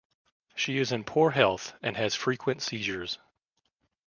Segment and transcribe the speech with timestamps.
[0.55, 3.19] She is in poor health and has frequent seizures.